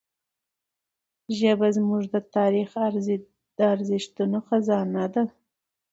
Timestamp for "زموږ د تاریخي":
1.77-2.79